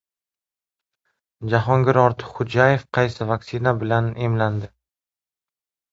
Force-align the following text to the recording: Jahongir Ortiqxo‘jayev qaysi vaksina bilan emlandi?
Jahongir 1.51 1.99
Ortiqxo‘jayev 2.05 2.87
qaysi 2.99 3.29
vaksina 3.33 3.75
bilan 3.85 4.11
emlandi? 4.29 4.75